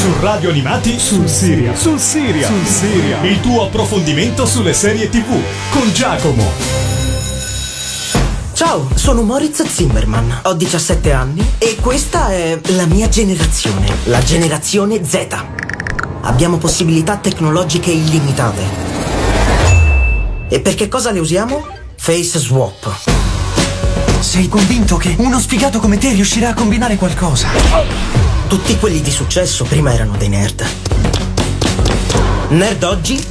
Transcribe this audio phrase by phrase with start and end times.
[0.00, 1.76] Su Radio Animati sul Siria.
[1.76, 2.46] Sul Siria.
[2.46, 3.20] Sul Siria.
[3.20, 5.38] Il tuo approfondimento sulle serie TV
[5.68, 6.42] con Giacomo.
[8.54, 15.04] Ciao, sono Moritz Zimmerman, ho 17 anni e questa è la mia generazione, la generazione
[15.04, 15.26] Z.
[16.22, 18.62] Abbiamo possibilità tecnologiche illimitate.
[20.48, 21.66] E per che cosa le usiamo?
[21.96, 22.90] Face Swap.
[24.20, 28.29] Sei convinto che uno sfigato come te riuscirà a combinare qualcosa?
[28.50, 30.66] Tutti quelli di successo prima erano dei nerd.
[32.48, 33.24] Nerd oggi,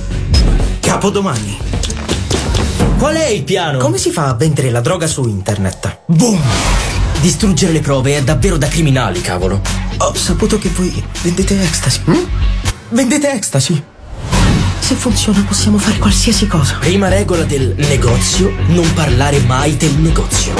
[0.79, 1.57] capo domani.
[2.97, 3.79] Qual è il piano?
[3.79, 6.03] Come si fa a vendere la droga su internet?
[6.05, 6.39] Boom!
[7.19, 9.59] Distruggere le prove è davvero da criminali, cavolo.
[9.97, 11.99] Ho saputo che voi vendete ecstasy.
[12.05, 12.27] Hm?
[12.87, 13.83] Vendete ecstasy?
[14.79, 16.77] Se funziona possiamo fare qualsiasi cosa.
[16.79, 20.53] Prima regola del negozio, non parlare mai del negozio.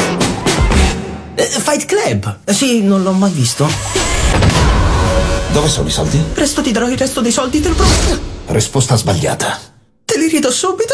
[1.36, 2.40] Eh, Fight Club!
[2.44, 3.99] Sì, non l'ho mai visto.
[5.52, 6.24] Dove sono i soldi?
[6.34, 8.20] Presto ti darò il resto dei soldi, te lo prometto.
[8.48, 9.60] Risposta sbagliata.
[10.06, 10.94] Te li ridò subito.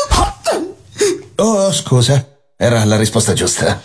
[1.36, 2.26] Oh, scusa.
[2.56, 3.82] Era la risposta giusta.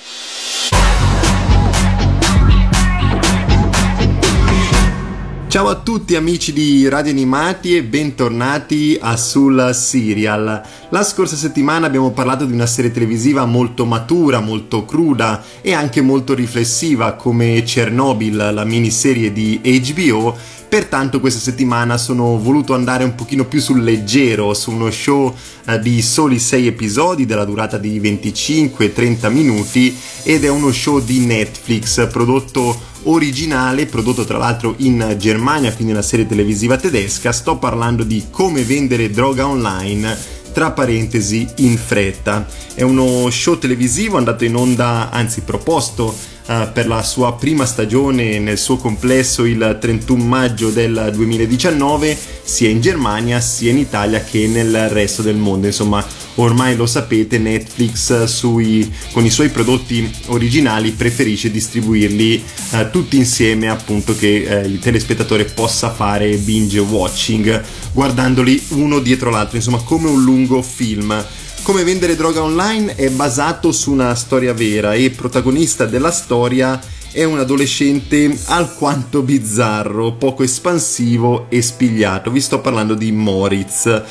[5.50, 10.62] Ciao a tutti amici di Radio Animati e bentornati a Sul Serial.
[10.90, 16.02] La scorsa settimana abbiamo parlato di una serie televisiva molto matura, molto cruda e anche
[16.02, 20.38] molto riflessiva come Chernobyl, la miniserie di HBO.
[20.70, 25.34] Pertanto questa settimana sono voluto andare un pochino più sul leggero, su uno show
[25.66, 31.26] eh, di soli 6 episodi della durata di 25-30 minuti ed è uno show di
[31.26, 37.32] Netflix prodotto originale, prodotto tra l'altro in Germania, quindi una serie televisiva tedesca.
[37.32, 40.16] Sto parlando di come vendere droga online
[40.52, 42.46] tra parentesi in fretta.
[42.74, 46.14] È uno show televisivo andato in onda, anzi proposto
[46.50, 52.68] eh, per la sua prima stagione nel suo complesso il 31 maggio del 2019 sia
[52.68, 55.68] in Germania sia in Italia che nel resto del mondo.
[55.68, 63.16] Insomma, ormai lo sapete, Netflix sui, con i suoi prodotti originali preferisce distribuirli eh, tutti
[63.16, 67.62] insieme appunto che eh, il telespettatore possa fare binge watching
[67.92, 71.24] guardandoli uno dietro l'altro, insomma come un lungo film.
[71.70, 76.80] Come vendere droga online è basato su una storia vera e protagonista della storia
[77.12, 82.32] è un adolescente alquanto bizzarro, poco espansivo e spigliato.
[82.32, 84.02] Vi sto parlando di Moritz.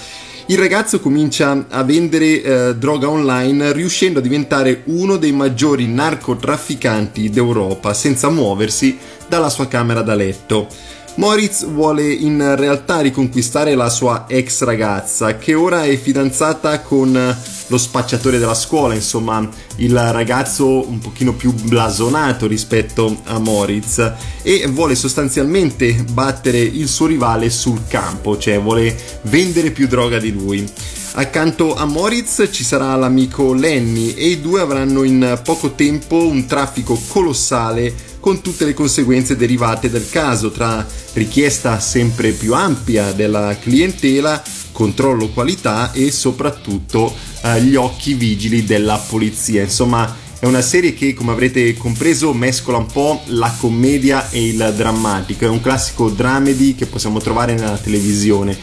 [0.45, 7.29] Il ragazzo comincia a vendere eh, droga online riuscendo a diventare uno dei maggiori narcotrafficanti
[7.29, 8.97] d'Europa senza muoversi
[9.27, 10.69] dalla sua camera da letto.
[11.19, 17.35] Moritz vuole in realtà riconquistare la sua ex ragazza che ora è fidanzata con
[17.67, 24.65] lo spacciatore della scuola, insomma il ragazzo un pochino più blasonato rispetto a Moritz e
[24.69, 30.65] vuole sostanzialmente battere il suo rivale sul campo, cioè vuole vendere più droga di lui.
[31.13, 36.45] Accanto a Moritz ci sarà l'amico Lenny e i due avranno in poco tempo un
[36.45, 43.57] traffico colossale con tutte le conseguenze derivate dal caso, tra richiesta sempre più ampia della
[43.59, 44.41] clientela,
[44.71, 47.13] controllo qualità e soprattutto
[47.43, 49.61] eh, gli occhi vigili della polizia.
[49.61, 54.73] Insomma, è una serie che, come avrete compreso, mescola un po' la commedia e il
[54.75, 55.45] drammatico.
[55.45, 58.57] È un classico dramedy che possiamo trovare nella televisione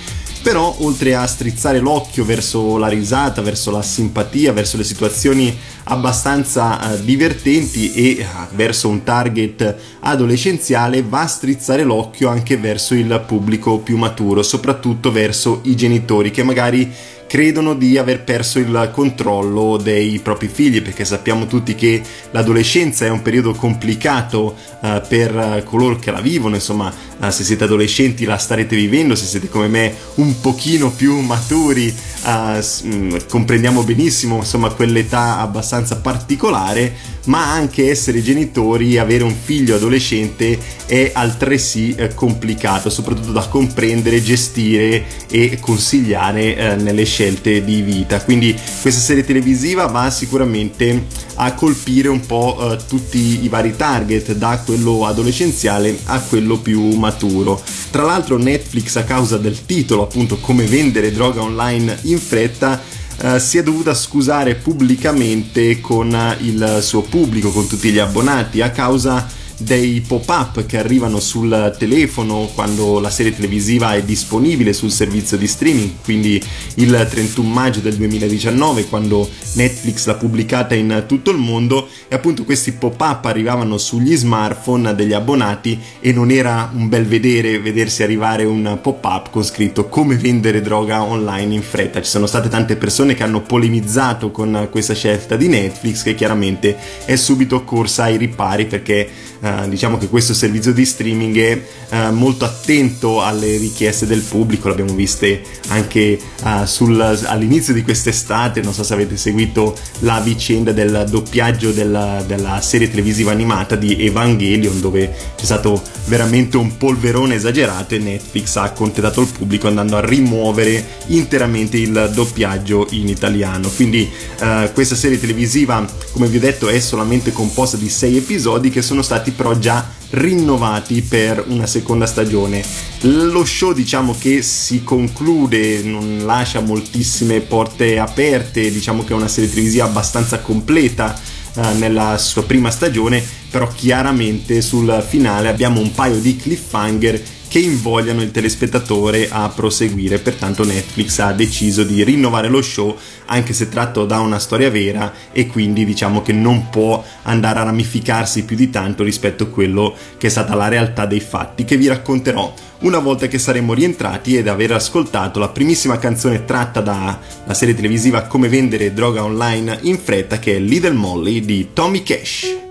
[0.46, 5.52] però oltre a strizzare l'occhio verso la risata, verso la simpatia, verso le situazioni
[5.82, 12.94] abbastanza eh, divertenti e eh, verso un target adolescenziale, va a strizzare l'occhio anche verso
[12.94, 16.92] il pubblico più maturo, soprattutto verso i genitori che magari
[17.26, 22.00] credono di aver perso il controllo dei propri figli perché sappiamo tutti che
[22.30, 26.54] l'adolescenza è un periodo complicato uh, per coloro che la vivono.
[26.54, 31.18] Insomma uh, se siete adolescenti la starete vivendo se siete come me un pochino più
[31.20, 31.94] maturi
[32.24, 32.84] uh, s-
[33.28, 40.56] comprendiamo benissimo insomma quell'età abbastanza particolare ma anche essere genitori avere un figlio adolescente
[40.86, 48.22] è altresì eh, complicato soprattutto da comprendere gestire e consigliare eh, nelle scelte di vita.
[48.22, 54.34] Quindi questa serie televisiva va sicuramente a colpire un po' eh, tutti i vari target,
[54.34, 57.62] da quello adolescenziale a quello più maturo.
[57.90, 63.38] Tra l'altro Netflix a causa del titolo, appunto come vendere droga online in fretta, Uh,
[63.38, 69.26] si è dovuta scusare pubblicamente con il suo pubblico, con tutti gli abbonati, a causa
[69.58, 75.46] dei pop-up che arrivano sul telefono quando la serie televisiva è disponibile sul servizio di
[75.46, 76.42] streaming, quindi
[76.74, 82.44] il 31 maggio del 2019 quando Netflix l'ha pubblicata in tutto il mondo e appunto
[82.44, 88.44] questi pop-up arrivavano sugli smartphone degli abbonati e non era un bel vedere vedersi arrivare
[88.44, 92.02] un pop-up con scritto come vendere droga online in fretta.
[92.02, 96.76] Ci sono state tante persone che hanno polemizzato con questa scelta di Netflix che chiaramente
[97.04, 99.08] è subito corsa ai ripari perché
[99.46, 104.66] eh, diciamo che questo servizio di streaming è eh, molto attento alle richieste del pubblico,
[104.66, 110.72] l'abbiamo viste anche eh, sul, all'inizio di quest'estate, non so se avete seguito la vicenda
[110.72, 117.36] del doppiaggio della, della serie televisiva animata di Evangelion dove c'è stato veramente un polverone
[117.36, 123.68] esagerato e Netflix ha accontentato il pubblico andando a rimuovere interamente il doppiaggio in italiano.
[123.68, 124.10] Quindi
[124.40, 128.82] eh, questa serie televisiva, come vi ho detto, è solamente composta di sei episodi che
[128.82, 132.64] sono stati però già rinnovati per una seconda stagione.
[133.02, 139.28] Lo show diciamo che si conclude, non lascia moltissime porte aperte, diciamo che è una
[139.28, 141.18] serie televisiva abbastanza completa
[141.54, 147.58] eh, nella sua prima stagione, però chiaramente sul finale abbiamo un paio di cliffhanger che
[147.58, 150.18] invogliano il telespettatore a proseguire.
[150.18, 152.96] Pertanto Netflix ha deciso di rinnovare lo show
[153.26, 157.64] anche se tratto da una storia vera e quindi diciamo che non può andare a
[157.64, 161.76] ramificarsi più di tanto rispetto a quello che è stata la realtà dei fatti che
[161.76, 167.18] vi racconterò una volta che saremo rientrati ed aver ascoltato la primissima canzone tratta dalla
[167.52, 172.65] serie televisiva Come vendere droga online in fretta che è Little Molly di Tommy Cash.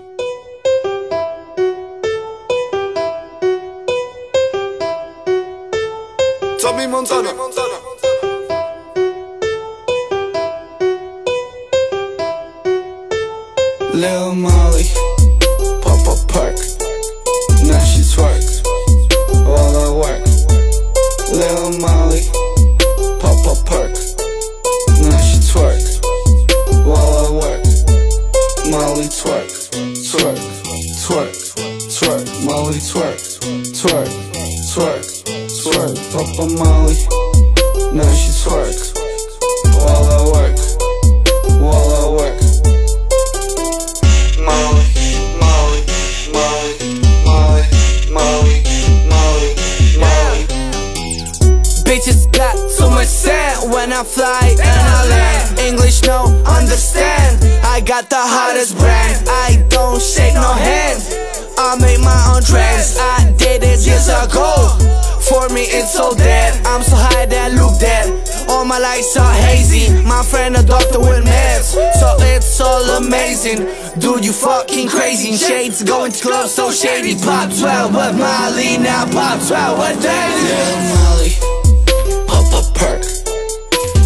[57.86, 59.28] Got the hottest brand.
[59.28, 61.14] I don't shake no hands.
[61.56, 62.98] I make my own trends.
[62.98, 64.74] I did it years ago.
[65.22, 66.54] For me it's so dead.
[66.66, 68.10] I'm so high that I look dead.
[68.50, 69.90] All my lights are hazy.
[70.02, 71.78] My friend a doctor with meds.
[71.98, 73.70] So it's all amazing.
[74.00, 75.36] Dude you fucking crazy.
[75.36, 77.14] Shades going to clubs so shady.
[77.14, 81.30] Pop 12 with Molly Now pop 12 with Danny Yeah Molly
[82.26, 83.02] Pop a perk.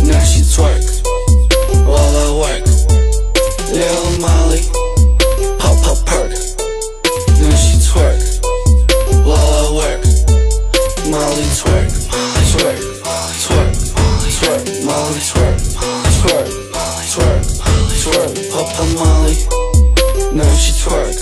[0.05, 0.85] Now she twerk
[1.88, 2.69] While I work
[3.72, 4.62] Lil Molly.
[5.58, 6.32] Pop a perk.
[7.38, 8.20] Now she twerk.
[9.25, 10.02] While I work.
[11.11, 11.90] Molly twerk,
[12.50, 12.81] twerk,
[13.44, 13.72] twerk,
[14.38, 15.58] twerk, Molly twerk,
[16.19, 16.49] twerk,
[17.12, 17.44] twerk,
[18.02, 19.37] twerk, Papa Molly.
[20.34, 21.19] Now she twerk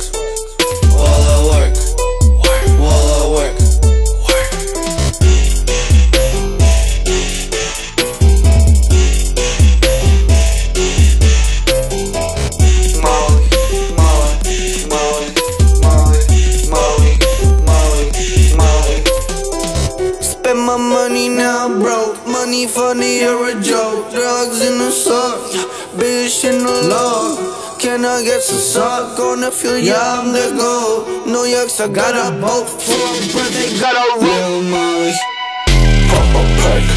[22.89, 24.11] funny or a joke.
[24.13, 25.39] Drugs in the sock
[25.99, 27.77] Bitch in the law.
[27.79, 29.17] Can I get some sock?
[29.19, 33.71] Gonna feel yeah I'm the go New York's I got a boat For a birthday
[33.79, 35.13] got a real money.
[36.11, 36.89] Pop a perk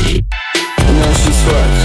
[0.97, 1.80] Now she twerk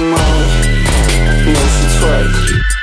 [0.00, 2.73] No, she twice.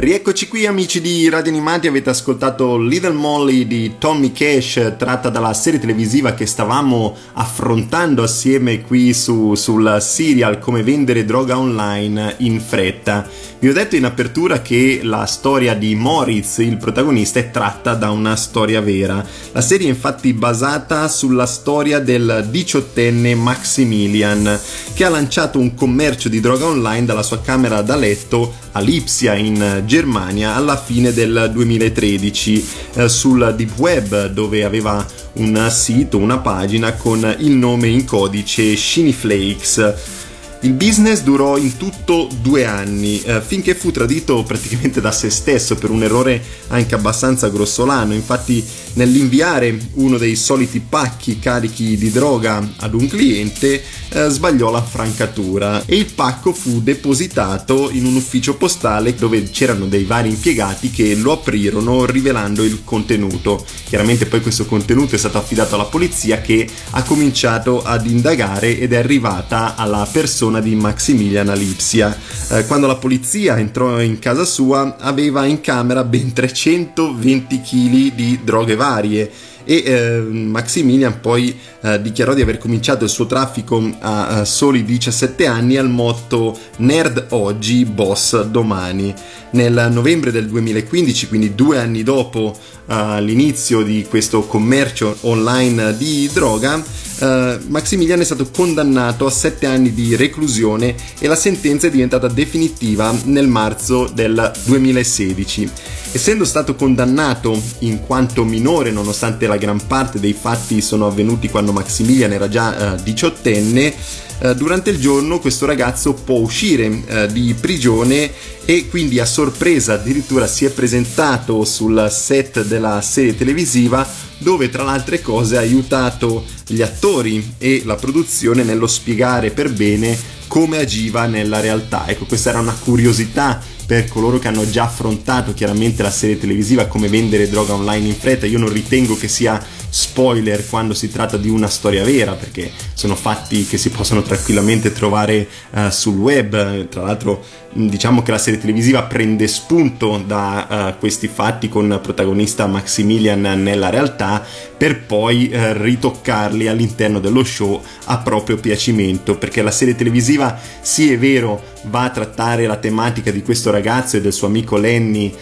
[0.00, 5.30] Rieccoci Eccoci qui amici di Radio Animati, avete ascoltato Little Molly di Tommy Cash tratta
[5.30, 12.36] dalla serie televisiva che stavamo affrontando assieme qui su, sul serial come vendere droga online
[12.38, 13.26] in fretta.
[13.58, 18.10] Vi ho detto in apertura che la storia di Moritz, il protagonista, è tratta da
[18.10, 19.26] una storia vera.
[19.50, 24.60] La serie è infatti basata sulla storia del diciottenne Maximilian
[24.94, 29.34] che ha lanciato un commercio di droga online dalla sua camera da letto a Lipsia
[29.34, 36.38] in Germania alla fine del 2013 eh, sul deep web dove aveva un sito, una
[36.38, 40.26] pagina con il nome in codice Shiniflakes
[40.62, 45.76] il business durò in tutto due anni, eh, finché fu tradito praticamente da se stesso
[45.76, 48.12] per un errore anche abbastanza grossolano.
[48.12, 54.82] Infatti, nell'inviare uno dei soliti pacchi carichi di droga ad un cliente, eh, sbagliò la
[54.82, 60.90] francatura e il pacco fu depositato in un ufficio postale dove c'erano dei vari impiegati
[60.90, 63.64] che lo aprirono rivelando il contenuto.
[63.84, 68.92] Chiaramente poi questo contenuto è stato affidato alla polizia che ha cominciato ad indagare ed
[68.92, 72.16] è arrivata alla persona persona di Maximilian Alipsia.
[72.50, 78.40] Eh, quando la polizia entrò in casa sua aveva in camera ben 320 kg di
[78.42, 79.30] droghe varie
[79.64, 84.82] e eh, Maximilian poi eh, dichiarò di aver cominciato il suo traffico a, a, soli
[84.82, 89.14] 17 anni al motto Nerd oggi, boss domani.
[89.50, 96.30] Nel novembre del 2015, quindi due anni dopo uh, l'inizio di questo commercio online di
[96.32, 96.82] droga,
[97.20, 102.28] uh, Maximilian è stato condannato a 7 anni di reclusione e la sentenza è diventata
[102.28, 105.70] definitiva nel marzo del 2016.
[106.12, 111.72] Essendo stato condannato in quanto minore, nonostante la gran parte dei fatti sono avvenuti quando
[111.72, 113.94] Maximilian era già uh, diciottenne,
[114.40, 118.30] uh, durante il giorno questo ragazzo può uscire uh, di prigione
[118.64, 124.84] e quindi a sorpresa addirittura si è presentato sul set della serie televisiva dove tra
[124.84, 130.16] le altre cose ha aiutato gli attori e la produzione nello spiegare per bene
[130.46, 132.06] come agiva nella realtà.
[132.06, 136.86] Ecco, questa era una curiosità per coloro che hanno già affrontato chiaramente la serie televisiva
[136.86, 138.46] come vendere droga online in fretta.
[138.46, 143.14] Io non ritengo che sia spoiler quando si tratta di una storia vera perché sono
[143.14, 146.88] fatti che si possono tranquillamente trovare uh, sul web.
[146.88, 152.66] Tra l'altro diciamo che la serie televisiva prende spunto da uh, questi fatti con protagonista
[152.66, 154.44] Maximilian nella realtà
[154.76, 161.12] per poi uh, ritoccarli all'interno dello show a proprio piacimento perché la serie televisiva sì
[161.12, 165.32] è vero va a trattare la tematica di questo ragazzo e del suo amico Lenny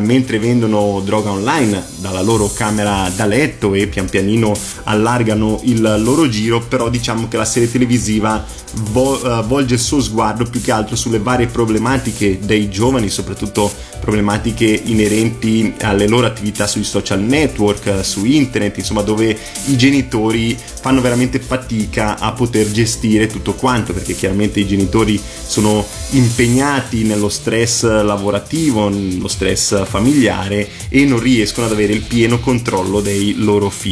[0.00, 4.52] mentre vendono droga online dalla loro camera da letto e pian pianino
[4.84, 8.44] allargano il loro giro però diciamo che la serie televisiva
[8.90, 13.72] vo- volge il suo sguardo più che altro sulle varie problematiche problematiche dei giovani, soprattutto
[14.00, 19.36] problematiche inerenti alle loro attività sui social network, su internet, insomma dove
[19.66, 25.86] i genitori fanno veramente fatica a poter gestire tutto quanto, perché chiaramente i genitori sono
[26.10, 33.00] impegnati nello stress lavorativo, nello stress familiare e non riescono ad avere il pieno controllo
[33.00, 33.83] dei loro figli.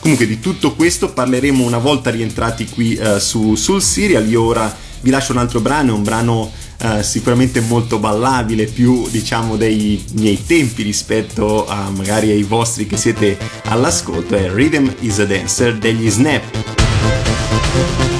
[0.00, 4.28] Comunque di tutto questo parleremo una volta rientrati qui uh, su, sul serial.
[4.28, 6.50] Io ora vi lascio un altro brano, un brano
[6.82, 12.96] uh, sicuramente molto ballabile, più diciamo dei miei tempi rispetto a magari ai vostri che
[12.96, 18.13] siete all'ascolto, è Rhythm is a Dancer degli Snap.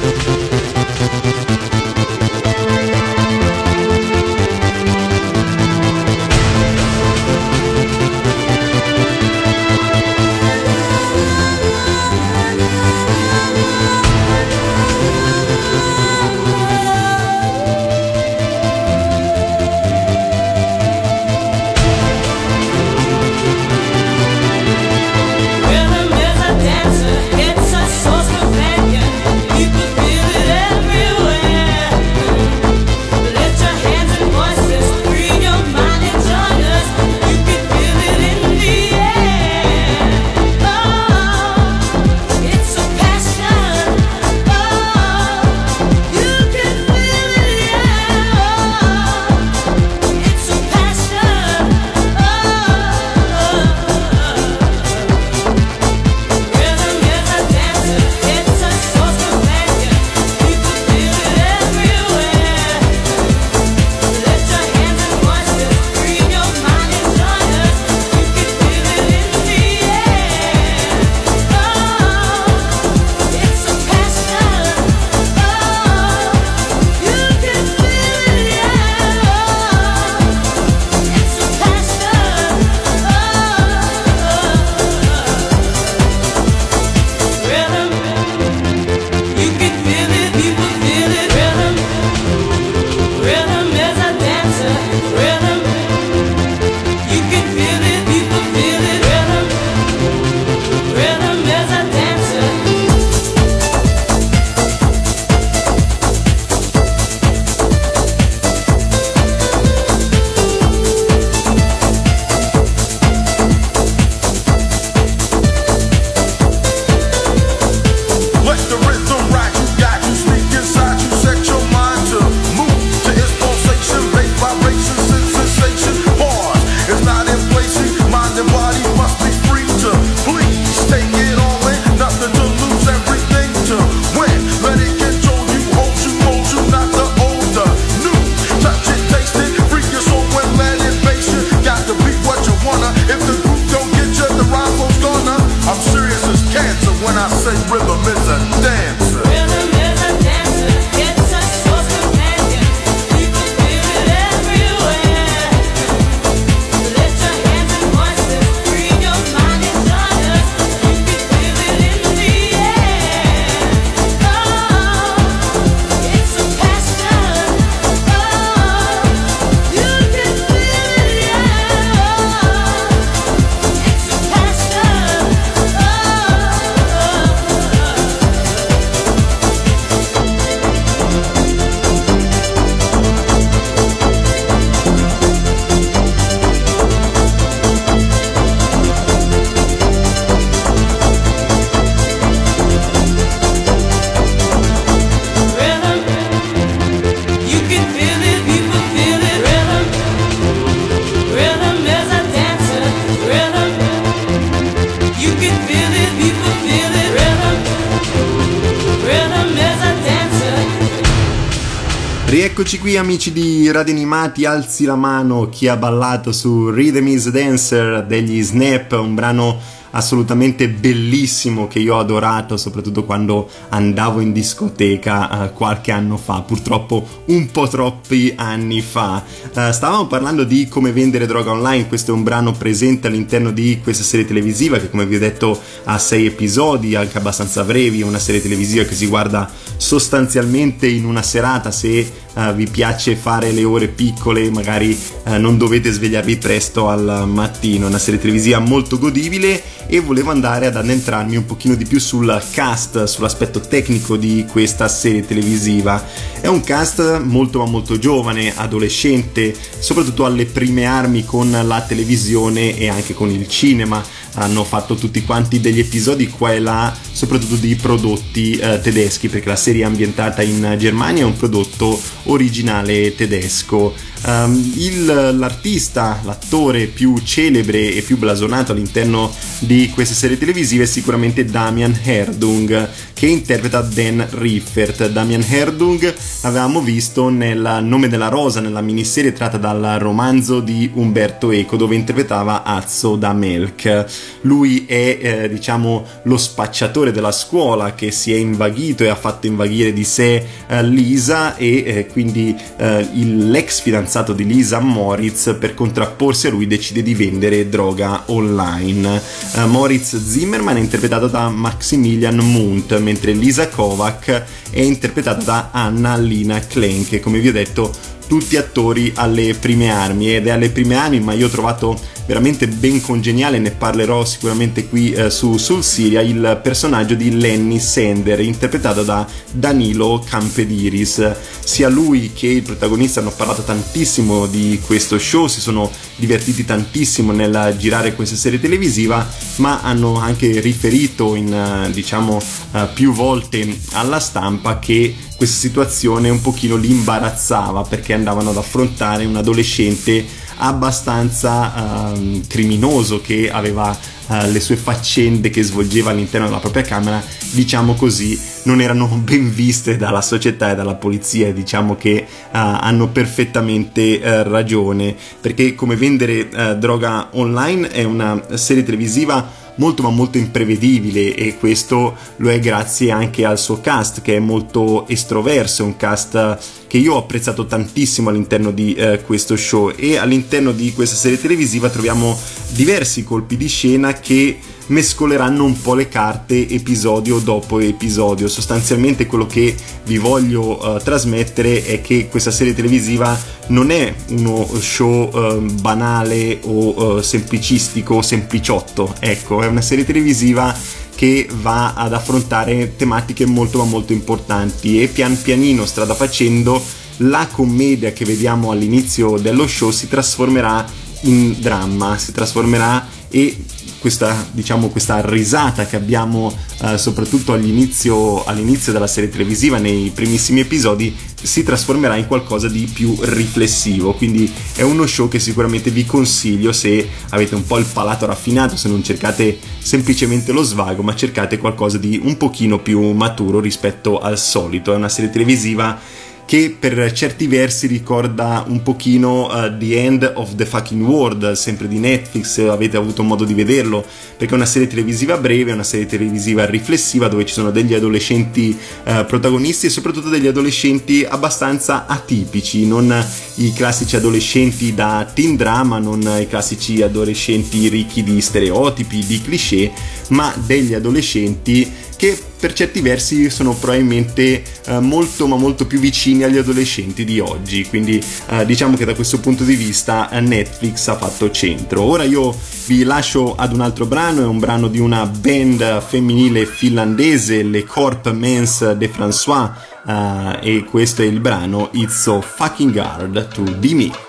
[212.85, 218.05] Qui amici di Radio Animati, alzi la mano chi ha ballato su Rhythm is Dancer
[218.05, 219.59] degli Snap, un brano
[219.93, 226.43] assolutamente bellissimo che io ho adorato, soprattutto quando andavo in discoteca uh, qualche anno fa,
[226.43, 229.23] purtroppo un po' troppi anni fa.
[229.55, 233.81] Uh, stavamo parlando di come vendere droga online, questo è un brano presente all'interno di
[233.83, 238.19] questa serie televisiva che come vi ho detto ha sei episodi, anche abbastanza brevi, una
[238.19, 243.63] serie televisiva che si guarda sostanzialmente in una serata se Uh, vi piace fare le
[243.63, 247.87] ore piccole, magari uh, non dovete svegliarvi presto al mattino.
[247.87, 252.43] Una serie televisiva molto godibile e volevo andare ad addentrarmi un pochino di più sul
[252.53, 256.05] cast, sull'aspetto tecnico di questa serie televisiva.
[256.41, 262.77] È un cast molto ma molto giovane, adolescente, soprattutto alle prime armi con la televisione
[262.77, 264.03] e anche con il cinema.
[264.35, 269.49] Hanno fatto tutti quanti degli episodi qua e là, soprattutto di prodotti eh, tedeschi, perché
[269.49, 273.95] la serie ambientata in Germania, è un prodotto originale tedesco.
[274.27, 275.05] Um, il,
[275.37, 281.99] l'artista, l'attore più celebre e più blasonato all'interno di queste serie televisive è sicuramente Damian
[282.03, 285.09] Herdung, che interpreta Dan Riffert.
[285.09, 291.51] Damian Herdung l'avevamo visto nel Nome della Rosa, nella miniserie tratta dal romanzo di Umberto
[291.51, 294.07] Eco, dove interpretava Azzo da Melk.
[294.43, 299.47] Lui è, eh, diciamo, lo spacciatore della scuola che si è invaghito e ha fatto
[299.47, 305.57] invaghire di sé eh, Lisa e eh, quindi eh, l'ex fidanzato fidanzato di Lisa Moritz
[305.59, 309.21] per contrapporsi a lui decide di vendere droga online.
[309.55, 316.17] Uh, Moritz Zimmerman è interpretato da Maximilian Munt, mentre Lisa Kovac è interpretata da Anna
[316.17, 317.93] Lina Klein, che come vi ho detto
[318.27, 322.67] tutti attori alle prime armi ed è alle prime armi ma io ho trovato veramente
[322.69, 328.41] ben congeniale ne parlerò sicuramente qui eh, su Sul Siria il personaggio di Lenny Sender
[328.41, 331.33] interpretato da Danilo Campediris.
[331.63, 337.33] Sia lui che il protagonista hanno parlato tantissimo di questo show si sono divertiti tantissimo
[337.33, 342.41] nel girare questa serie televisiva ma hanno anche riferito in eh, diciamo
[342.73, 348.57] eh, più volte alla stampa che questa situazione un pochino li imbarazzava perché andavano ad
[348.57, 356.47] affrontare un adolescente abbastanza uh, criminoso che aveva uh, le sue faccende che svolgeva all'interno
[356.47, 361.97] della propria camera, diciamo così, non erano ben viste dalla società e dalla polizia, diciamo
[361.97, 369.63] che uh, hanno perfettamente eh, ragione, perché come vendere droga online è una serie televisiva
[369.77, 374.39] molto ma molto imprevedibile e questo lo è grazie anche al suo cast che è
[374.39, 379.93] molto estroverso, un cast che io ho apprezzato tantissimo all'interno di eh, questo show.
[379.97, 385.95] E all'interno di questa serie televisiva troviamo diversi colpi di scena che mescoleranno un po'
[385.95, 388.49] le carte episodio dopo episodio.
[388.49, 394.69] Sostanzialmente quello che vi voglio uh, trasmettere è che questa serie televisiva non è uno
[394.79, 400.77] show uh, banale o uh, semplicistico o sempliciotto, ecco, è una serie televisiva
[401.15, 406.83] che va ad affrontare tematiche molto ma molto importanti e pian pianino strada facendo
[407.19, 410.85] la commedia che vediamo all'inizio dello show si trasformerà
[411.23, 413.57] in dramma, si trasformerà e
[414.05, 420.61] questa, diciamo, questa risata che abbiamo eh, soprattutto all'inizio, all'inizio della serie televisiva, nei primissimi
[420.61, 424.13] episodi, si trasformerà in qualcosa di più riflessivo.
[424.13, 428.77] Quindi è uno show che sicuramente vi consiglio se avete un po' il palato raffinato,
[428.77, 434.19] se non cercate semplicemente lo svago, ma cercate qualcosa di un pochino più maturo rispetto
[434.21, 434.93] al solito.
[434.93, 435.99] È una serie televisiva
[436.47, 441.89] che per certi versi ricorda un pochino uh, The End of the Fucking World, sempre
[441.89, 444.05] di Netflix, avete avuto modo di vederlo,
[444.37, 448.77] perché è una serie televisiva breve, una serie televisiva riflessiva dove ci sono degli adolescenti
[449.05, 453.25] uh, protagonisti e soprattutto degli adolescenti abbastanza atipici, non
[453.57, 459.93] i classici adolescenti da teen drama, non i classici adolescenti ricchi di stereotipi, di cliché,
[460.29, 466.45] ma degli adolescenti che per certi versi sono probabilmente eh, molto ma molto più vicini
[466.45, 467.87] agli adolescenti di oggi.
[467.87, 472.03] Quindi eh, diciamo che da questo punto di vista eh, Netflix ha fatto centro.
[472.03, 476.67] Ora io vi lascio ad un altro brano è un brano di una band femminile
[476.67, 479.71] finlandese le Corp Mens de François
[480.05, 484.24] uh, e questo è il brano It's So Fucking Hard to Be Me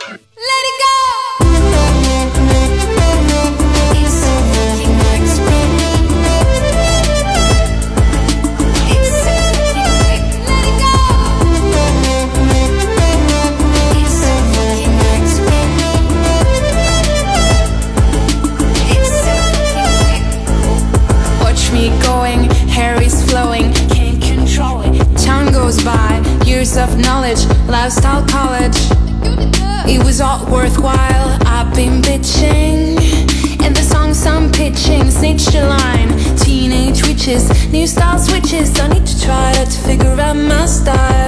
[37.28, 38.72] New style switches.
[38.72, 41.25] Don't need to try to figure out my style.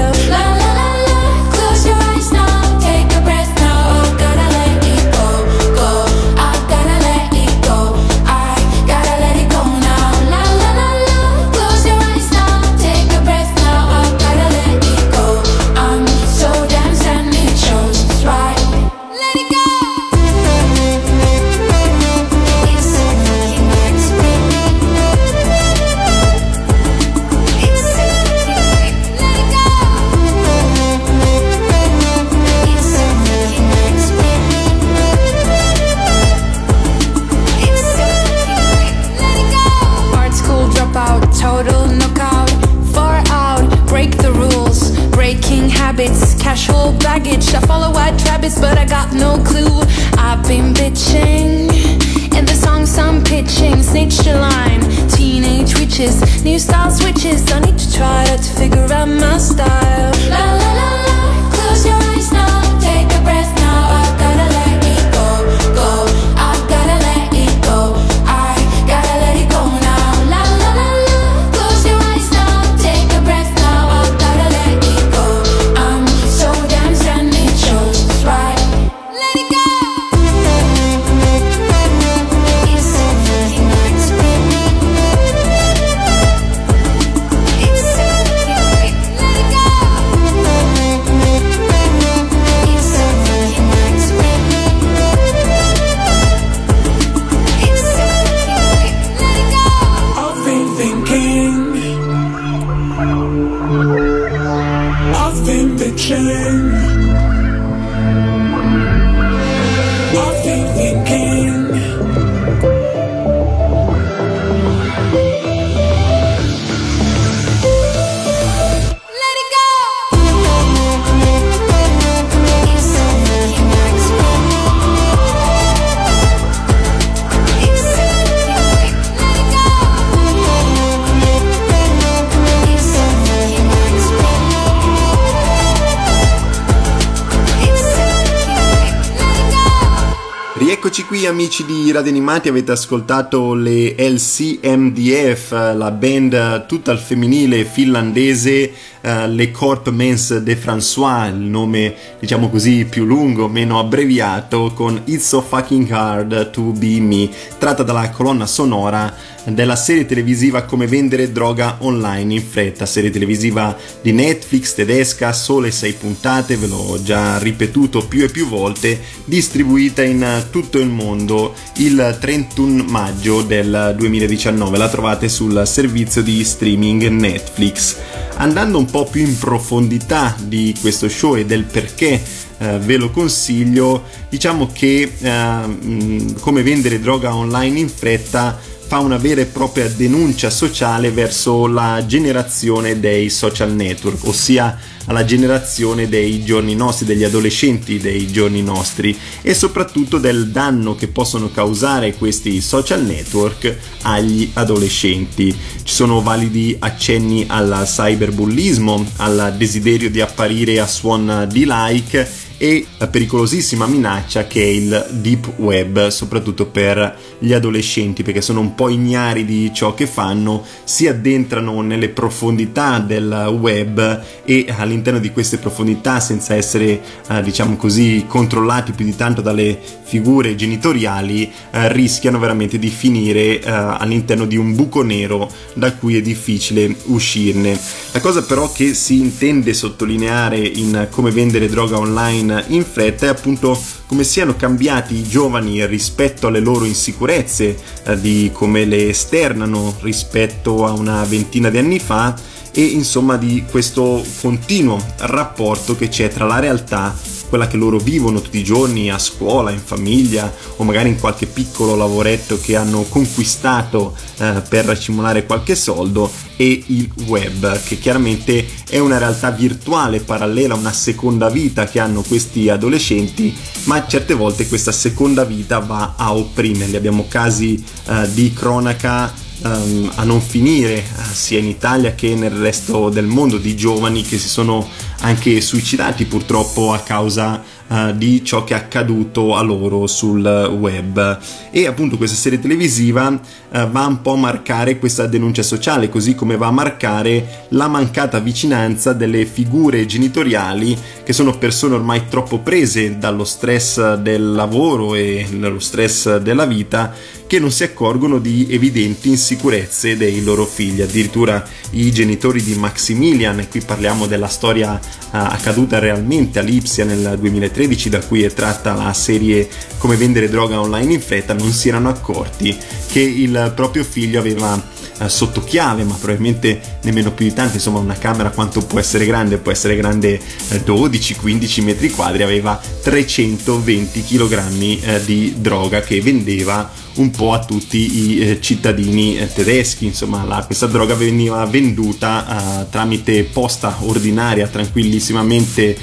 [141.38, 149.28] Amici di Radio Animati, avete ascoltato le LCMDF, la band tutta al femminile finlandese, eh,
[149.28, 155.28] Le Corp Mens de François, il nome diciamo così più lungo, meno abbreviato, con It's
[155.28, 159.14] So Fucking Hard to Be Me, tratta dalla colonna sonora
[159.54, 165.72] della serie televisiva Come vendere droga online in fretta, serie televisiva di Netflix tedesca, sole
[165.72, 171.54] 6 puntate, ve l'ho già ripetuto più e più volte, distribuita in tutto il mondo
[171.78, 177.96] il 31 maggio del 2019, la trovate sul servizio di streaming Netflix.
[178.40, 182.22] Andando un po' più in profondità di questo show e del perché
[182.60, 189.18] eh, ve lo consiglio, diciamo che eh, come vendere droga online in fretta fa una
[189.18, 196.46] vera e propria denuncia sociale verso la generazione dei social network, ossia alla generazione dei
[196.46, 202.62] giorni nostri, degli adolescenti dei giorni nostri e soprattutto del danno che possono causare questi
[202.62, 205.54] social network agli adolescenti.
[205.84, 212.86] Ci sono validi accenni al cyberbullismo, al desiderio di apparire a suon di like e
[212.98, 218.74] la pericolosissima minaccia che è il deep web, soprattutto per gli adolescenti, perché sono un
[218.74, 225.32] po' ignari di ciò che fanno, si addentrano nelle profondità del web e all'interno di
[225.32, 231.92] queste profondità, senza essere eh, diciamo così controllati più di tanto dalle figure genitoriali, eh,
[231.92, 237.80] rischiano veramente di finire eh, all'interno di un buco nero da cui è difficile uscirne.
[238.14, 243.30] La cosa però che si intende sottolineare in come vendere droga online in fretta è
[243.30, 249.96] appunto come siano cambiati i giovani rispetto alle loro insicurezze, eh, di come le esternano
[250.02, 252.36] rispetto a una ventina di anni fa
[252.72, 257.16] e insomma di questo continuo rapporto che c'è tra la realtà
[257.48, 261.46] quella che loro vivono tutti i giorni a scuola, in famiglia o magari in qualche
[261.46, 268.66] piccolo lavoretto che hanno conquistato eh, per cimolare qualche soldo e il web che chiaramente
[268.90, 274.68] è una realtà virtuale parallela, una seconda vita che hanno questi adolescenti ma certe volte
[274.68, 276.96] questa seconda vita va a opprimerli.
[276.96, 282.52] Abbiamo casi eh, di cronaca Um, a non finire uh, sia in Italia che nel
[282.52, 284.88] resto del mondo di giovani che si sono
[285.22, 290.44] anche suicidati purtroppo a causa uh, di ciò che è accaduto a loro sul
[290.80, 291.40] web.
[291.72, 296.36] E appunto questa serie televisiva uh, va un po' a marcare questa denuncia sociale così
[296.36, 302.60] come va a marcare la mancata vicinanza delle figure genitoriali che sono persone ormai troppo
[302.60, 307.12] prese dallo stress del lavoro e dallo stress della vita
[307.48, 311.02] che non si accorgono di evidenti insicurezze dei loro figli.
[311.02, 315.00] Addirittura i genitori di Maximilian, e qui parliamo della storia uh,
[315.32, 320.80] accaduta realmente a Lipsia nel 2013, da cui è tratta la serie Come vendere droga
[320.80, 324.96] online in fretta, non si erano accorti che il proprio figlio aveva
[325.28, 329.58] sotto chiave, ma probabilmente nemmeno più di tanto, insomma una camera quanto può essere grande,
[329.58, 337.32] può essere grande 12-15 metri quadri, aveva 320 kg eh, di droga che vendeva un
[337.32, 343.44] po' a tutti i eh, cittadini eh, tedeschi, insomma la, questa droga veniva venduta tramite
[343.46, 345.98] posta ordinaria tranquillissimamente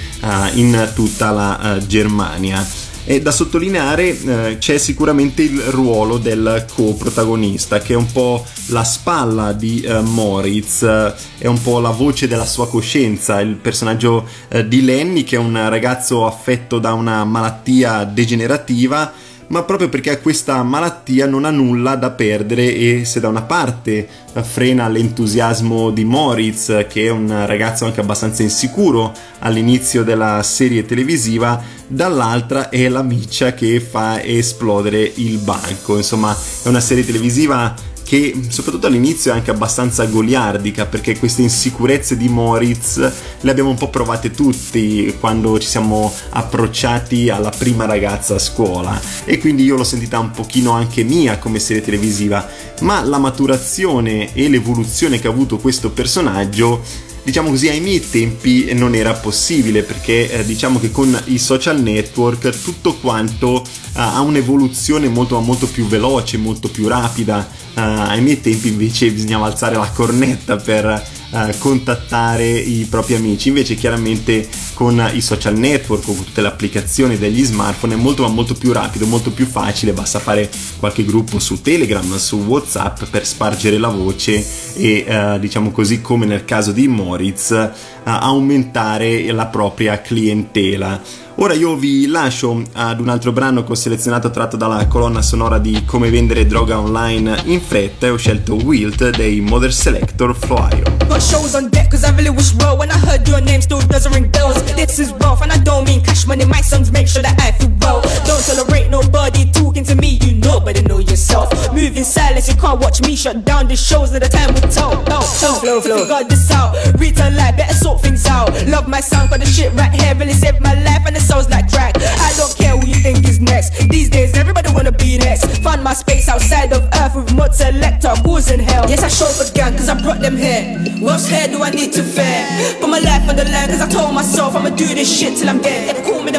[0.55, 2.84] in tutta la Germania.
[3.07, 8.83] E da sottolineare eh, c'è sicuramente il ruolo del co-protagonista, che è un po' la
[8.83, 14.27] spalla di eh, Moritz, eh, è un po' la voce della sua coscienza, il personaggio
[14.49, 19.13] eh, di Lenny, che è un ragazzo affetto da una malattia degenerativa
[19.49, 24.09] ma proprio perché questa malattia non ha nulla da perdere e se da una parte
[24.43, 31.63] frena l'entusiasmo di Moritz, che è un ragazzo anche abbastanza insicuro all'inizio della serie televisiva,
[31.87, 35.97] dall'altra è la miccia che fa esplodere il banco.
[35.97, 37.75] Insomma, è una serie televisiva
[38.15, 43.77] che soprattutto all'inizio è anche abbastanza goliardica perché queste insicurezze di Moritz le abbiamo un
[43.77, 49.01] po' provate tutti quando ci siamo approcciati alla prima ragazza a scuola.
[49.25, 52.49] E quindi io l'ho sentita un pochino anche mia come serie televisiva.
[52.83, 56.83] Ma la maturazione e l'evoluzione che ha avuto questo personaggio
[57.25, 61.81] diciamo così ai miei tempi non era possibile perché eh, diciamo che con i social
[61.81, 67.63] network tutto quanto uh, ha un'evoluzione molto molto più veloce, molto più rapida.
[67.75, 70.85] Uh, ai miei tempi invece bisognava alzare la cornetta per
[71.31, 77.17] uh, contattare i propri amici, invece chiaramente con i social network, con tutte le applicazioni
[77.17, 81.63] degli smartphone è molto molto più rapido, molto più facile, basta fare qualche gruppo su
[81.63, 86.89] Telegram, su Whatsapp per spargere la voce e uh, diciamo così come nel caso di
[86.89, 87.71] Moritz
[88.05, 91.01] uh, aumentare la propria clientela.
[91.37, 95.59] Ora io vi lascio ad un altro brano che ho selezionato tratto dalla colonna sonora
[95.59, 100.97] di Come vendere droga online in fretta e ho scelto Wilt dei Mother Selector Flyer.
[101.09, 103.85] Got shows on deck cause I really was raw when I heard your name still
[103.89, 104.63] doesn't ring bells.
[104.75, 107.51] This is rough and I don't mean cash money, my sons make sure that I
[107.59, 108.01] feel well.
[108.25, 111.51] Don't tolerate nobody talking to me, you know better know yourself.
[111.73, 114.95] Moving silence, you can't watch me shut down the shows at the time will tell.
[115.11, 116.05] No, no, flow, flow.
[116.07, 118.51] Figure this out, retail life, better sort things out.
[118.67, 121.49] Love my sound, got the shit right here, really saved my life and it sounds
[121.51, 121.95] like crack.
[121.97, 123.89] I don't care who you think is next.
[123.89, 125.47] These days, everybody wanna be next.
[125.63, 128.89] Find my space outside of earth with mud selector, causing hell.
[128.89, 130.79] Yes, I showed for gang cause I brought them here.
[131.01, 132.47] What hair do I need to fear?
[132.81, 135.49] Put my life on the line cause I told myself I'ma do this shit till
[135.49, 135.97] I'm dead.
[135.97, 136.33] They call me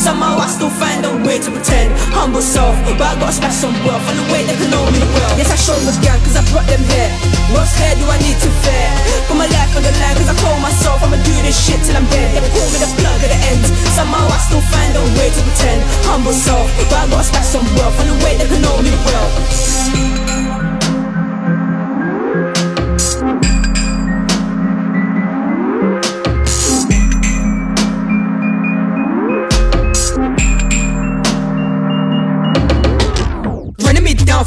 [0.00, 1.92] Somehow I still find a way to pretend.
[2.16, 5.04] Humble self, but I gotta smash some wealth on the way they can know me
[5.12, 5.32] well.
[5.36, 7.12] Yes, I showed for gang cause I brought them here.
[7.52, 8.96] What hair do I need to fare?
[9.28, 12.00] Put my life on the line cause I told myself I'ma do this shit till
[12.00, 12.32] I'm dead.
[12.32, 13.60] They call me the plug at the end.
[13.92, 15.84] Somehow I still find a way to pretend.
[16.08, 18.96] Humble self, but I gotta stack some wealth on the way they can know me
[19.04, 20.69] well.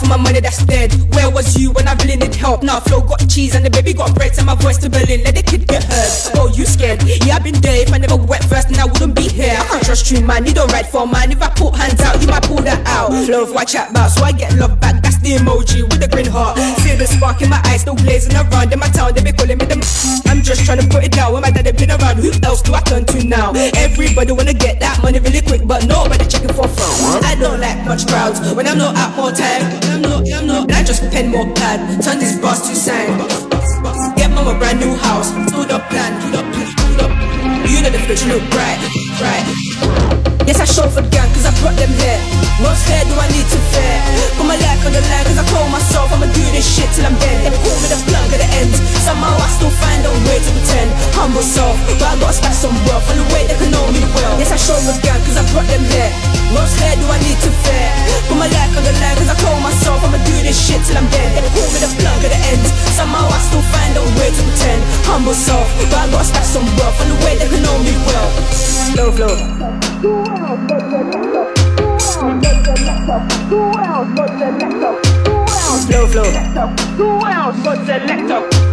[0.04, 0.92] For my money that's dead.
[1.16, 2.64] Where was you when I really need help?
[2.64, 4.34] Now flow got cheese and the baby got bread.
[4.34, 6.32] Tell my voice to Berlin, let the kid get hurt.
[6.36, 7.02] Oh, you scared?
[7.04, 7.82] Yeah, I've been there.
[7.82, 9.56] If I never went first, then I wouldn't be here.
[9.58, 10.46] I can't trust you, man.
[10.46, 11.32] You don't write for mine.
[11.32, 13.12] If I put hands out, you might pull that out.
[13.26, 14.12] Flow, what chat about?
[14.12, 15.02] So I get love back.
[15.02, 16.60] That's the emoji with the grin heart.
[16.84, 18.72] See the spark in my eyes, still blazing around.
[18.72, 19.80] In my town, they be calling me the.
[20.28, 21.34] I'm just trying to put it down.
[21.34, 23.56] When my dad been around, who else do I turn to now?
[23.80, 27.24] Everybody wanna get that money really quick, but nobody checking for phone.
[27.24, 29.64] I don't like much crowds when I'm not out more time.
[29.96, 30.72] I'm not, I'm not.
[30.72, 33.16] I just pen more pad, turn this boss to sign.
[34.20, 37.12] Get mom a brand new house, stood the plan, stood up, stood up.
[37.72, 38.80] You know the future look bright,
[39.18, 39.73] bright.
[40.44, 42.20] Yes, I show for the gang cause I brought them here.
[42.60, 43.96] What hair do I need to fear?
[44.36, 47.06] Put my life on the line cause I told myself I'ma do this shit till
[47.06, 47.48] I'm dead.
[47.48, 48.74] They call me the plug at the end.
[49.06, 50.90] Somehow I still find a way to pretend.
[51.14, 54.02] Humble self, but I gotta stack some wealth on the way they can know me
[54.18, 54.34] well.
[54.42, 56.12] Yes, I the gang cause I brought them here.
[56.52, 57.88] What hair do I need to fear?
[58.28, 60.98] Put my life on the line cause I told myself I'ma do this shit till
[60.98, 61.40] I'm dead.
[61.40, 62.64] They call me the plug at the end.
[62.98, 64.82] Somehow I still find a way way to pretend.
[65.04, 67.94] Humble self, but I gotta stack some wealth and the way they can know me
[68.08, 68.30] well.
[68.52, 69.93] Slow flow.
[70.04, 70.26] Slow
[76.08, 76.24] flow.
[76.98, 78.73] Who else but selector?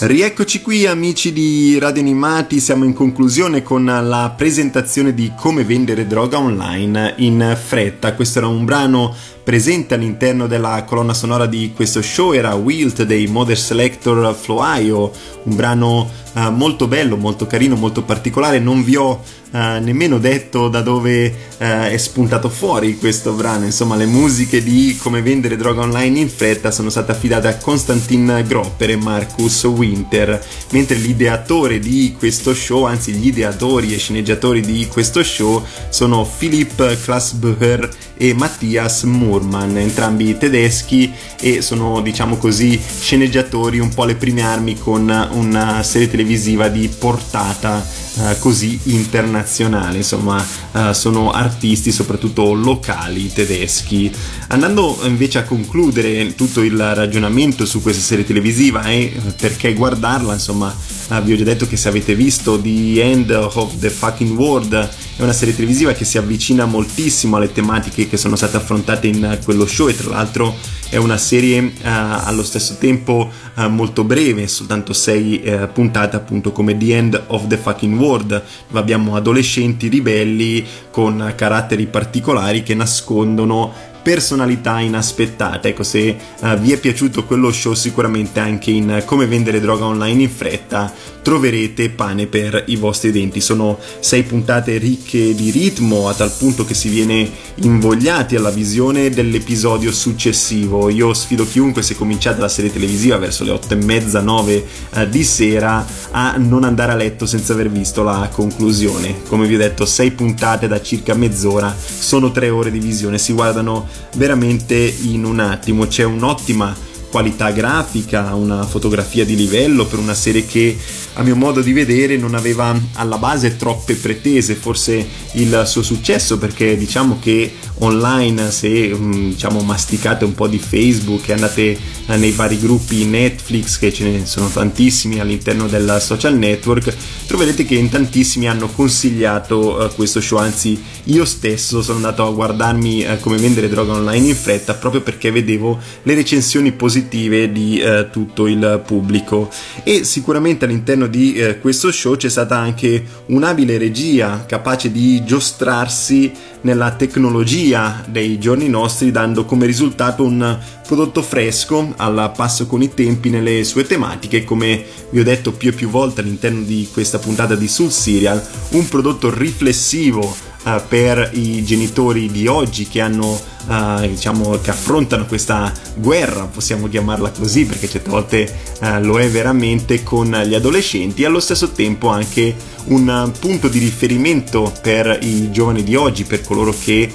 [0.00, 6.06] Rieccoci qui amici di Radio Animati, siamo in conclusione con la presentazione di come vendere
[6.06, 8.14] droga online in fretta.
[8.14, 13.26] Questo era un brano presente all'interno della colonna sonora di questo show, era Wilt dei
[13.26, 15.10] Mother Selector Floio,
[15.44, 18.58] un brano uh, molto bello, molto carino, molto particolare.
[18.58, 23.96] Non vi ho uh, nemmeno detto da dove uh, è spuntato fuori questo brano, insomma
[23.96, 28.90] le musiche di come vendere droga online in fretta sono state affidate a Konstantin Gropper
[28.90, 35.22] e Marcus Winter, mentre l'ideatore di questo show, anzi gli ideatori e sceneggiatori di questo
[35.22, 43.94] show sono Philipp Klassbücher e Mattias Murman, entrambi tedeschi e sono diciamo così sceneggiatori un
[43.94, 47.82] po' le prime armi con una serie televisiva di portata
[48.14, 54.10] uh, così internazionale, insomma uh, sono artisti soprattutto locali tedeschi.
[54.48, 60.74] Andando invece a concludere tutto il ragionamento su questa serie televisiva e perché guardarla, insomma
[61.08, 64.74] uh, vi ho già detto che se avete visto The End of the Fucking World
[65.16, 69.38] è una serie televisiva che si avvicina moltissimo alle tematiche che sono state affrontate in
[69.44, 70.56] quello show e tra l'altro
[70.90, 76.50] è una serie uh, allo stesso tempo uh, molto breve, soltanto 6 uh, puntate appunto
[76.50, 82.74] come The End of the Fucking World, dove abbiamo adolescenti ribelli con caratteri particolari che
[82.74, 83.72] nascondono
[84.10, 85.68] personalità inaspettate.
[85.68, 90.22] Ecco, se uh, vi è piaciuto quello show, sicuramente anche in come vendere droga online
[90.22, 90.92] in fretta
[91.22, 93.40] troverete pane per i vostri denti.
[93.40, 99.10] Sono sei puntate ricche di ritmo, a tal punto che si viene invogliati alla visione
[99.10, 100.88] dell'episodio successivo.
[100.88, 105.06] Io sfido chiunque, se cominciate la serie televisiva verso le otto e mezza, nove uh,
[105.06, 109.22] di sera, a non andare a letto senza aver visto la conclusione.
[109.28, 113.32] Come vi ho detto, sei puntate da circa mezz'ora, sono tre ore di visione, si
[113.32, 113.86] guardano
[114.16, 115.86] veramente in un attimo.
[115.86, 116.74] C'è un'ottima
[117.10, 120.78] qualità grafica, una fotografia di livello per una serie che
[121.14, 126.38] a mio modo di vedere non aveva alla base troppe pretese, forse il suo successo
[126.38, 132.58] perché diciamo che online se diciamo masticate un po' di Facebook e andate nei vari
[132.58, 136.94] gruppi Netflix che ce ne sono tantissimi all'interno del social network
[137.26, 140.38] troverete che in tantissimi hanno consigliato uh, questo show.
[140.38, 145.00] Anzi io stesso sono andato a guardarmi uh, come vendere droga online in fretta proprio
[145.00, 149.50] perché vedevo le recensioni positive di tutto il pubblico.
[149.84, 156.90] E sicuramente all'interno di questo show c'è stata anche un'abile regia capace di giostrarsi nella
[156.92, 157.69] tecnologia
[158.08, 163.62] dei giorni nostri dando come risultato un prodotto fresco al passo con i tempi nelle
[163.64, 164.44] sue tematiche.
[164.44, 168.44] Come vi ho detto più e più volte all'interno di questa puntata di Soul Serial
[168.70, 175.24] un prodotto riflessivo Uh, per i genitori di oggi che hanno uh, diciamo che affrontano
[175.24, 181.22] questa guerra possiamo chiamarla così perché certe volte uh, lo è veramente con gli adolescenti.
[181.22, 182.54] E allo stesso tempo anche
[182.88, 187.10] un punto di riferimento per i giovani di oggi per coloro che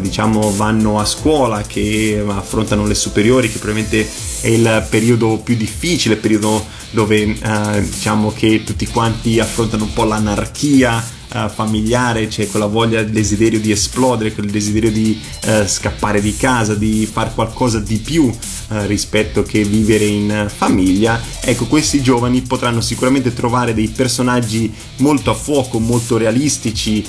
[0.00, 4.08] diciamo vanno a scuola che affrontano le superiori che probabilmente
[4.40, 7.36] è il periodo più difficile il periodo dove
[7.82, 13.60] diciamo che tutti quanti affrontano un po' l'anarchia Uh, familiare, c'è quella voglia, il desiderio
[13.60, 18.32] di esplodere, quel desiderio di uh, scappare di casa, di fare qualcosa di più
[18.70, 21.20] uh, rispetto che vivere in famiglia.
[21.42, 27.04] Ecco, questi giovani potranno sicuramente trovare dei personaggi molto a fuoco, molto realistici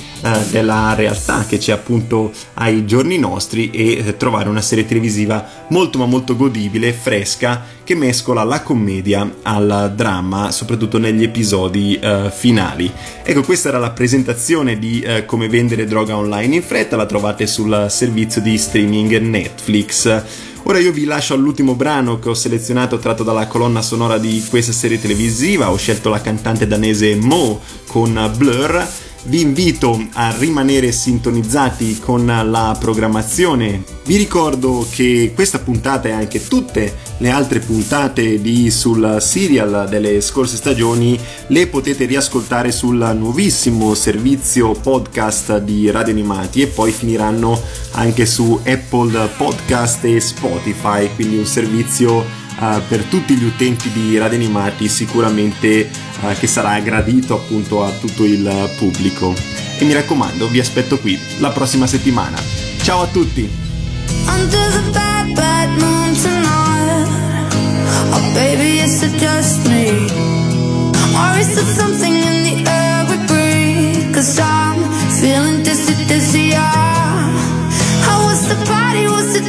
[0.50, 6.06] della realtà che c'è appunto ai giorni nostri e trovare una serie televisiva molto ma
[6.06, 11.98] molto godibile, fresca, che mescola la commedia al dramma, soprattutto negli episodi
[12.30, 12.90] finali.
[13.22, 17.46] Ecco, questa era la presentazione di eh, come vendere droga online in fretta la trovate
[17.46, 20.50] sul servizio di streaming Netflix.
[20.64, 24.72] Ora io vi lascio all'ultimo brano che ho selezionato tratto dalla colonna sonora di questa
[24.72, 28.86] serie televisiva, ho scelto la cantante danese Mo con Blur
[29.24, 33.82] vi invito a rimanere sintonizzati con la programmazione.
[34.04, 40.20] Vi ricordo che questa puntata e anche tutte le altre puntate di sul serial delle
[40.20, 41.18] scorse stagioni
[41.48, 47.60] le potete riascoltare sul nuovissimo servizio podcast di Radio Animati e poi finiranno
[47.92, 54.18] anche su Apple Podcast e Spotify, quindi un servizio eh, per tutti gli utenti di
[54.18, 55.90] Radio Animati sicuramente
[56.20, 59.34] uh, che sarà gradito appunto a tutto il pubblico.
[59.78, 62.38] E mi raccomando, vi aspetto qui la prossima settimana.
[62.82, 63.60] Ciao a tutti!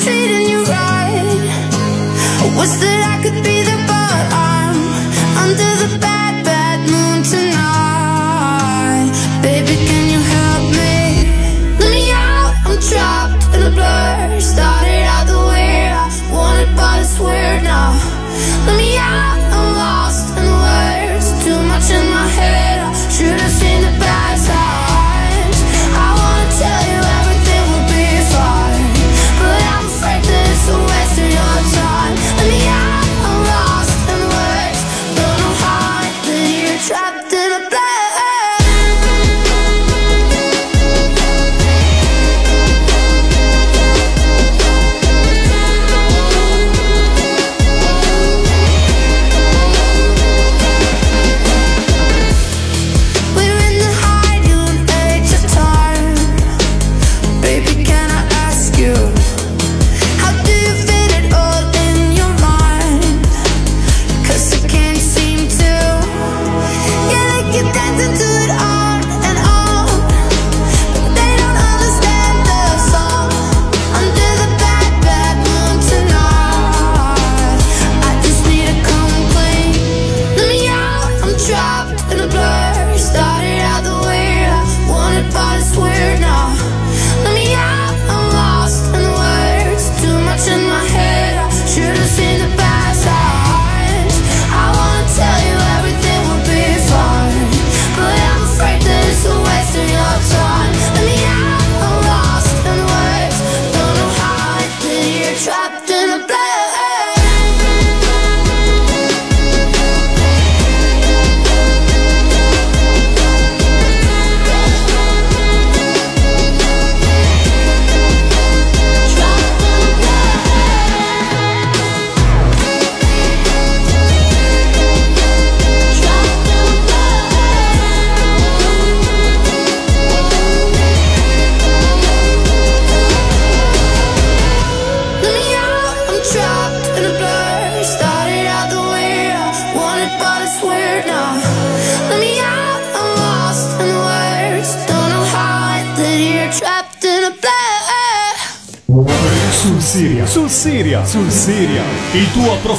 [0.04, 0.93] treating you right
[2.56, 3.13] 我死了